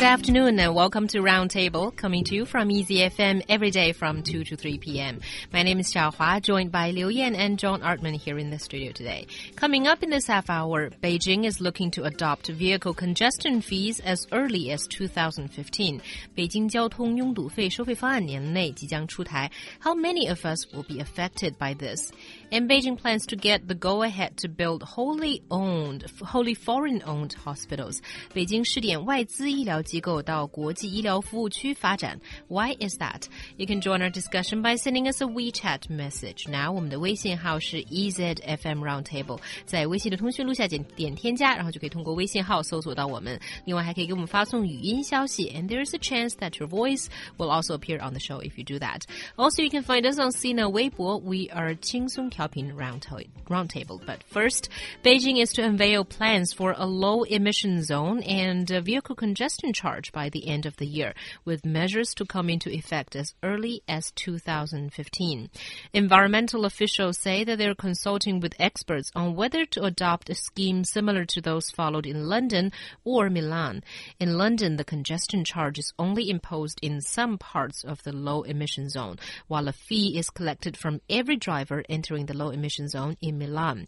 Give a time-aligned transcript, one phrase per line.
[0.00, 4.23] good afternoon, and welcome to Roundtable, coming to you from Easy FM every day from
[4.23, 5.19] 2 to 3 p.m.
[5.51, 8.57] My name is Xiao Hua, joined by Liu Yan and John Artman here in the
[8.57, 9.27] studio today.
[9.57, 14.25] Coming up in this half hour, Beijing is looking to adopt vehicle congestion fees as
[14.31, 15.99] early as 2015.
[16.33, 19.51] 北京交通拥堵费收费方案年内即将出台.
[19.81, 22.13] How many of us will be affected by this?
[22.49, 27.99] And Beijing plans to get the go-ahead to build wholly owned, wholly foreign-owned hospitals.
[28.33, 32.20] 北京试点外资医疗 机构到国际医疗服务区发展.
[32.48, 33.22] Why is that?
[33.56, 36.50] You can join our discussion by sending us a WeChat message.
[36.50, 43.38] Now 我们的微信号是 EZFM Roundtable，在微信的通讯录下点点添加，然后就可以通过微信号搜索到我们。
[43.64, 47.06] 另外还可以给我们发送语音消息，and there is a chance that your voice
[47.36, 49.02] will also appear on the show if you do that.
[49.36, 51.18] Also, you can find us on Sina Weibo.
[51.20, 54.00] We are 轻松调频 Roundtable.
[54.06, 54.68] But first,
[55.02, 60.11] Beijing is to unveil plans for a low emission zone and a vehicle congestion charge
[60.11, 61.13] by the end of the year,
[61.43, 65.49] with measures to come into effect as early as 2015.
[65.93, 71.25] Environmental officials say that they're consulting with experts on whether to adopt a scheme similar
[71.25, 72.71] to those followed in London
[73.03, 73.83] or Milan.
[74.19, 78.87] In London, the congestion charge is only imposed in some parts of the low emission
[78.89, 83.39] zone, while a fee is collected from every driver entering the low emission zone in
[83.39, 83.87] Milan.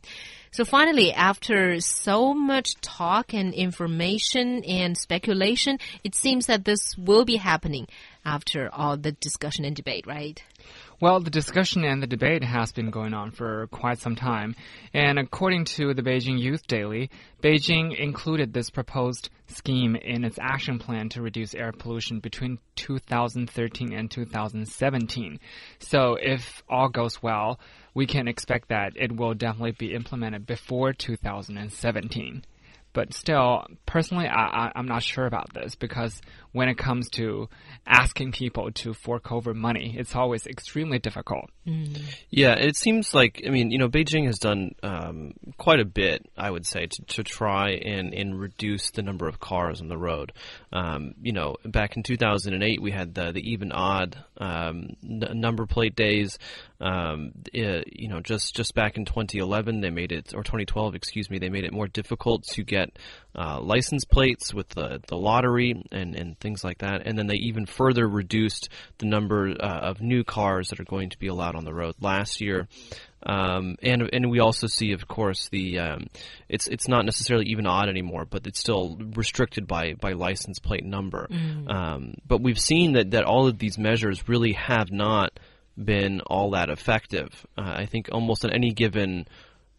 [0.52, 7.26] So finally, after so much talk and information and speculation, it seems that this will
[7.26, 7.88] be happening
[8.26, 10.42] after all the discussion and debate, right?
[11.02, 14.56] Well, the discussion and the debate has been going on for quite some time,
[14.94, 17.10] and according to the Beijing Youth Daily,
[17.42, 23.92] Beijing included this proposed scheme in its action plan to reduce air pollution between 2013
[23.92, 25.40] and 2017.
[25.80, 27.60] So, if all goes well,
[27.94, 32.46] we can expect that it will definitely be implemented before 2017.
[32.94, 37.50] But still, personally, I, am not sure about this because when it comes to
[37.88, 41.50] asking people to fork over money, it's always extremely difficult.
[41.68, 42.00] Mm.
[42.30, 46.30] Yeah, it seems like, I mean, you know, Beijing has done um, quite a bit,
[46.38, 49.98] I would say, to, to try and, and reduce the number of cars on the
[49.98, 50.32] road.
[50.72, 55.96] Um, you know, back in 2008, we had the, the even odd um, number plate
[55.96, 56.38] days.
[56.84, 61.30] Um, it, you know, just just back in 2011, they made it, or 2012, excuse
[61.30, 63.00] me, they made it more difficult to get
[63.36, 67.04] uh, license plates with the the lottery and and things like that.
[67.06, 68.68] And then they even further reduced
[68.98, 71.96] the number uh, of new cars that are going to be allowed on the road
[72.02, 72.68] last year.
[73.26, 76.08] Um, and and we also see, of course, the um,
[76.50, 80.84] it's it's not necessarily even odd anymore, but it's still restricted by by license plate
[80.84, 81.30] number.
[81.32, 81.74] Mm.
[81.74, 85.40] Um, but we've seen that that all of these measures really have not
[85.78, 87.46] been all that effective.
[87.58, 89.26] Uh, I think almost at any given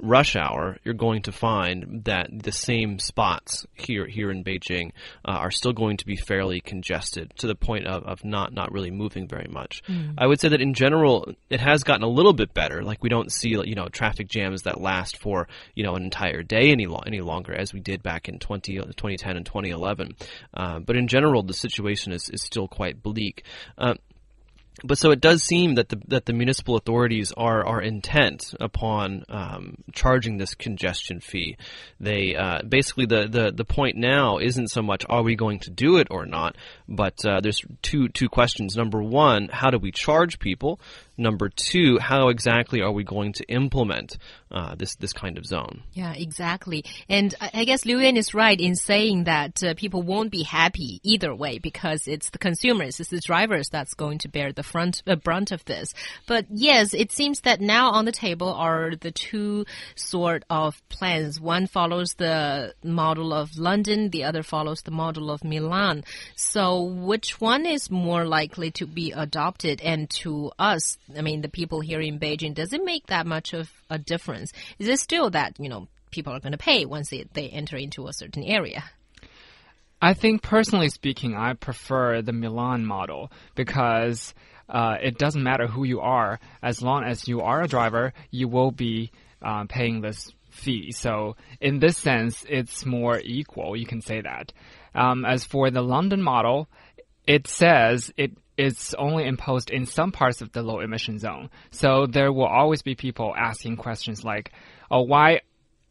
[0.00, 4.90] rush hour, you're going to find that the same spots here here in Beijing
[5.24, 8.72] uh, are still going to be fairly congested to the point of, of not not
[8.72, 9.82] really moving very much.
[9.88, 10.14] Mm.
[10.18, 12.82] I would say that in general, it has gotten a little bit better.
[12.82, 16.42] Like we don't see you know traffic jams that last for you know an entire
[16.42, 20.16] day any lo- any longer as we did back in 20, 2010 and 2011.
[20.52, 23.44] Uh, but in general, the situation is, is still quite bleak.
[23.78, 23.94] Uh,
[24.82, 29.24] but so it does seem that the that the municipal authorities are are intent upon
[29.28, 31.56] um, charging this congestion fee.
[32.00, 35.70] They uh, basically the, the the point now isn't so much are we going to
[35.70, 36.56] do it or not,
[36.88, 38.76] but uh, there's two two questions.
[38.76, 40.80] Number one, how do we charge people?
[41.16, 44.18] Number two, how exactly are we going to implement
[44.50, 45.82] uh, this this kind of zone?
[45.92, 46.84] Yeah, exactly.
[47.08, 51.00] And I guess Liu Yan is right in saying that uh, people won't be happy
[51.04, 55.02] either way because it's the consumers, it's the drivers that's going to bear the front
[55.06, 55.94] uh, brunt of this.
[56.26, 61.40] But yes, it seems that now on the table are the two sort of plans.
[61.40, 66.04] One follows the model of London, the other follows the model of Milan.
[66.34, 69.80] So which one is more likely to be adopted?
[69.80, 73.52] And to us, I mean, the people here in Beijing, does it make that much
[73.52, 74.52] of a difference?
[74.78, 77.76] Is it still that, you know, people are going to pay once they, they enter
[77.76, 78.84] into a certain area?
[80.00, 84.34] I think personally speaking, I prefer the Milan model because
[84.68, 88.48] uh, it doesn't matter who you are, as long as you are a driver, you
[88.48, 89.10] will be
[89.42, 90.92] uh, paying this fee.
[90.92, 93.76] So in this sense, it's more equal.
[93.76, 94.52] You can say that.
[94.94, 96.68] Um, as for the London model,
[97.26, 101.50] it says it is only imposed in some parts of the low emission zone.
[101.70, 104.52] So there will always be people asking questions like,
[104.90, 105.40] "Oh, why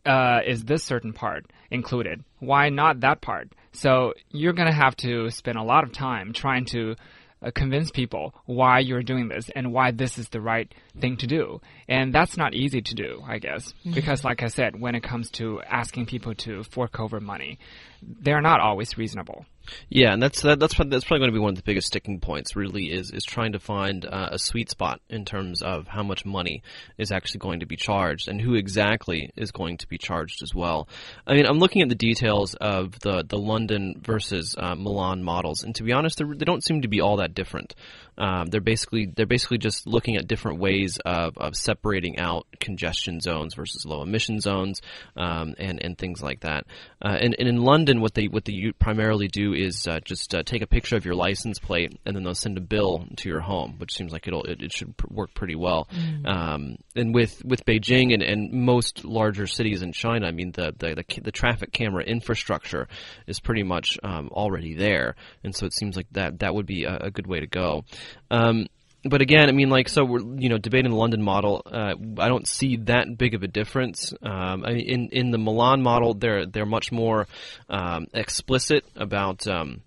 [0.05, 2.23] uh, is this certain part included?
[2.39, 6.31] Why not that part?" So you're going to have to spend a lot of time
[6.31, 6.95] trying to
[7.43, 11.27] uh, convince people why you're doing this and why this is the right thing to
[11.27, 11.59] do.
[11.87, 13.95] And that's not easy to do, I guess, mm -hmm.
[13.95, 17.57] because like I said, when it comes to asking people to fork over money,
[18.23, 19.45] they're not always reasonable.
[19.89, 22.19] Yeah, and that's that, that's that's probably going to be one of the biggest sticking
[22.19, 22.55] points.
[22.55, 26.25] Really, is is trying to find uh, a sweet spot in terms of how much
[26.25, 26.63] money
[26.97, 30.53] is actually going to be charged and who exactly is going to be charged as
[30.53, 30.87] well.
[31.25, 35.63] I mean, I'm looking at the details of the the London versus uh, Milan models,
[35.63, 37.75] and to be honest, they don't seem to be all that different.
[38.17, 43.19] Um, they're basically they're basically just looking at different ways of, of separating out congestion
[43.19, 44.81] zones versus low emission zones
[45.15, 46.65] um, and and things like that.
[47.01, 50.43] Uh, and, and, in London, what they what they primarily do is uh, just uh,
[50.43, 53.39] take a picture of your license plate and then they'll send a bill to your
[53.39, 55.87] home, which seems like it'll it, it should work pretty well.
[55.91, 56.27] Mm.
[56.27, 60.73] Um, and with with Beijing and, and most larger cities in China, I mean the
[60.77, 62.87] the, the, the traffic camera infrastructure
[63.27, 66.83] is pretty much um, already there, and so it seems like that that would be
[66.85, 67.83] a, a good way to go.
[68.31, 68.67] Um,
[69.05, 71.61] but again, I mean, like, so we're you know debating the London model.
[71.65, 74.13] Uh, I don't see that big of a difference.
[74.21, 77.27] Um, I in in the Milan model, they're they're much more
[77.69, 79.47] um, explicit about.
[79.47, 79.81] Um,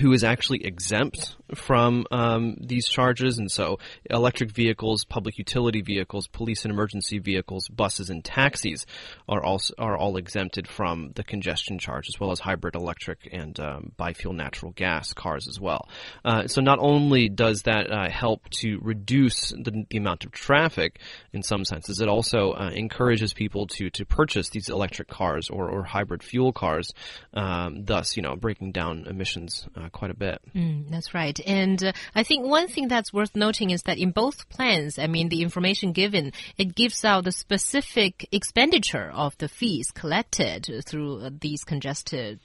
[0.00, 6.26] who is actually exempt from um, these charges, and so electric vehicles, public utility vehicles,
[6.26, 8.86] police and emergency vehicles, buses, and taxis
[9.28, 13.58] are all are all exempted from the congestion charge, as well as hybrid electric and
[13.60, 15.88] um, biofuel natural gas cars as well.
[16.24, 20.98] Uh, so not only does that uh, help to reduce the, the, amount of traffic
[21.32, 25.68] in some senses, it also uh, encourages people to to purchase these electric cars or,
[25.68, 26.92] or hybrid fuel cars,
[27.34, 30.40] um, thus you know breaking down emissions uh, quite a bit.
[30.54, 31.38] Mm, that's right.
[31.46, 35.06] And uh, I think one thing that's worth noting is that in both plans, I
[35.06, 41.20] mean, the information given, it gives out the specific expenditure of the fees collected through
[41.20, 42.40] uh, these congested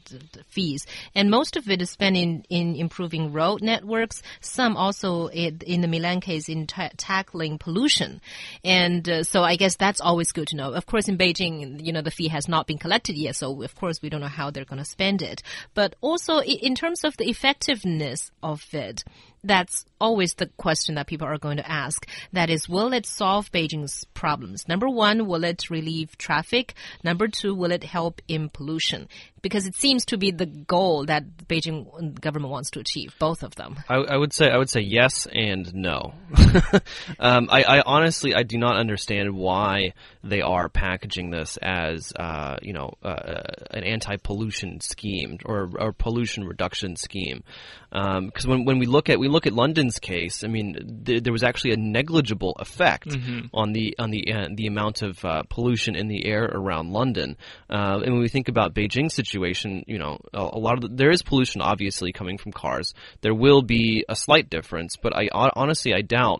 [0.47, 0.85] fees.
[1.13, 5.81] And most of it is spent in, in improving road networks, some also in, in
[5.81, 8.21] the Milan case in tackling pollution.
[8.63, 10.73] And uh, so I guess that's always good to know.
[10.73, 13.75] Of course, in Beijing, you know, the fee has not been collected yet, so of
[13.75, 15.41] course we don't know how they're going to spend it.
[15.73, 19.03] But also in terms of the effectiveness of it
[19.45, 22.07] that's always the question that people are going to ask.
[22.33, 24.67] That is, will it solve Beijing's problems?
[24.67, 26.73] Number one, will it relieve traffic?
[27.03, 29.07] Number two, will it help in pollution?
[29.41, 33.53] Because it seems to be the goal that Beijing government wants to achieve, both of
[33.55, 33.77] them.
[33.87, 36.15] I, I would say I would say yes and no.
[37.19, 39.93] um, I, I, honestly I do not understand why
[40.23, 46.45] they are packaging this as uh, you know uh, an anti-pollution scheme or, or pollution
[46.45, 47.43] reduction scheme.
[47.91, 51.23] Because um, when when we look at we look at London's case, I mean, th
[51.23, 53.41] there was actually a negligible effect mm -hmm.
[53.53, 57.29] on the on the uh, the amount of uh, pollution in the air around London.
[57.69, 60.89] Uh, and when we think about Beijing's situation, you know, a, a lot of the,
[61.01, 62.93] there is pollution obviously coming from cars.
[63.21, 65.23] There will be a slight difference, but I
[65.61, 66.39] honestly I doubt,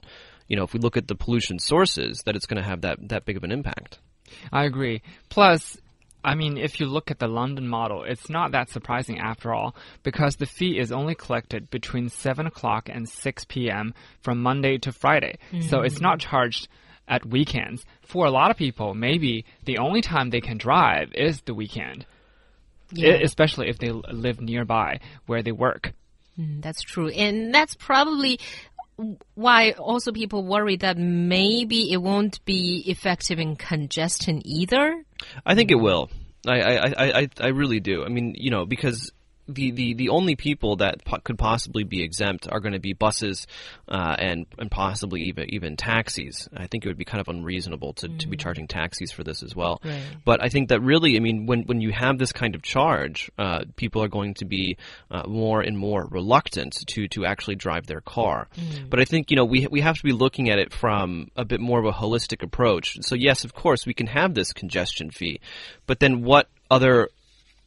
[0.50, 2.98] you know, if we look at the pollution sources, that it's going to have that
[3.12, 4.00] that big of an impact.
[4.52, 5.02] I agree.
[5.30, 5.78] Plus,
[6.26, 9.76] I mean, if you look at the London model, it's not that surprising after all,
[10.04, 13.94] because the fee is only collected between 7 o'clock and 6 p.m.
[14.22, 15.38] from Monday to Friday.
[15.52, 15.70] Mm -hmm.
[15.70, 16.68] So it's not charged
[17.08, 17.86] at weekends.
[18.02, 22.06] For a lot of people, maybe the only time they can drive is the weekend.
[22.92, 23.18] Yeah.
[23.24, 25.94] especially if they live nearby where they work.
[26.40, 27.10] Mm, that's true.
[27.10, 28.40] And that's probably
[29.34, 35.04] why also people worry that maybe it won't be effective in congestion either.
[35.46, 36.10] I think it will.
[36.48, 38.06] I, I, I, I really do.
[38.06, 39.12] I mean, you know, because
[39.48, 42.94] the, the, the only people that po could possibly be exempt are going to be
[42.94, 43.48] buses
[43.88, 46.50] uh, and and possibly even even taxis.
[46.56, 48.20] I think it would be kind of unreasonable to, mm.
[48.20, 48.40] to be mm.
[48.40, 49.82] charging taxis for this as well.
[49.84, 50.02] Right.
[50.24, 53.32] But I think that really, I mean, when when you have this kind of charge,
[53.38, 54.78] uh, people are going to be
[55.12, 58.48] uh, more and more reluctant to to actually drive their car.
[58.58, 58.90] Mm.
[58.90, 61.46] But I think you know we we have to be looking at it from a
[61.46, 62.98] bit more of a holistic approach.
[63.02, 65.40] So yes, of course, we can have this congestion fee,
[65.86, 67.10] but then what other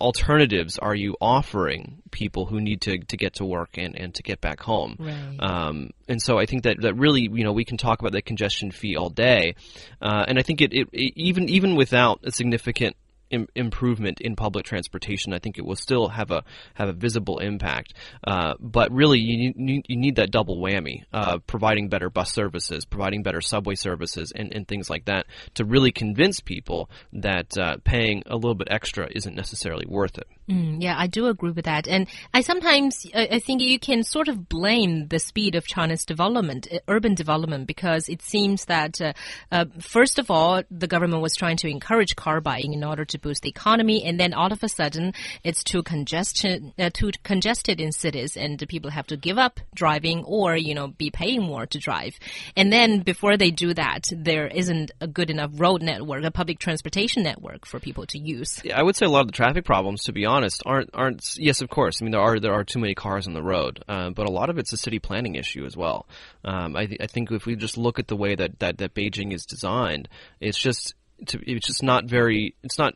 [0.01, 4.23] alternatives are you offering people who need to, to get to work and, and to
[4.23, 4.97] get back home?
[4.99, 5.37] Right.
[5.39, 8.23] Um, and so I think that, that really, you know, we can talk about the
[8.23, 9.55] congestion fee all day.
[10.01, 12.97] Uh, and I think it, it, it, even, even without a significant
[13.31, 16.45] Im improvement in public transportation, I think it will still have a
[16.75, 17.95] have a visible impact.
[18.27, 22.85] Uh, but really, you need, you need that double whammy: uh, providing better bus services,
[22.85, 27.77] providing better subway services, and, and things like that to really convince people that uh,
[27.85, 30.27] paying a little bit extra isn't necessarily worth it.
[30.49, 34.29] Mm, yeah, I do agree with that, and I sometimes I think you can sort
[34.29, 39.13] of blame the speed of China's development, uh, urban development, because it seems that uh,
[39.53, 43.18] uh, first of all, the government was trying to encourage car buying in order to
[43.19, 45.13] to boost the economy, and then all of a sudden
[45.45, 50.25] it's too congestion, uh, too congested in cities, and people have to give up driving
[50.25, 52.15] or you know be paying more to drive.
[52.57, 56.59] And then before they do that, there isn't a good enough road network, a public
[56.59, 58.61] transportation network for people to use.
[58.65, 61.37] Yeah, I would say a lot of the traffic problems, to be honest, aren't aren't.
[61.37, 62.01] Yes, of course.
[62.01, 64.31] I mean, there are there are too many cars on the road, uh, but a
[64.31, 66.07] lot of it's a city planning issue as well.
[66.45, 68.95] Um, I, th I think if we just look at the way that, that, that
[68.95, 70.09] Beijing is designed,
[70.41, 70.95] it's just
[71.27, 72.55] to, it's just not very.
[72.63, 72.95] It's not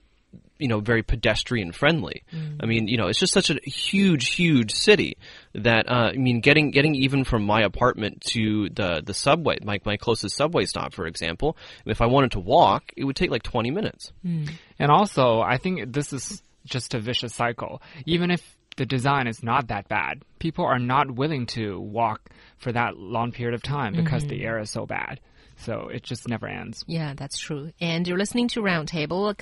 [0.62, 2.22] you know very pedestrian friendly.
[2.32, 2.60] Mm.
[2.60, 5.18] I mean, you know, it's just such a huge, huge city
[5.54, 9.80] that uh, I mean, getting getting even from my apartment to the the subway, my
[9.84, 13.42] my closest subway stop, for example, if I wanted to walk, it would take like
[13.42, 14.12] twenty minutes.
[14.24, 14.50] Mm.
[14.78, 17.82] And also, I think this is just a vicious cycle.
[18.06, 22.70] Even if the design is not that bad, people are not willing to walk for
[22.72, 24.38] that long period of time because mm -hmm.
[24.38, 25.20] the air is so bad.
[25.56, 26.84] So it just never ends.
[26.86, 27.72] Yeah, that's true.
[27.80, 29.36] And you're listening to Roundtable.